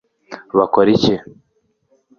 [0.57, 1.15] bakora iki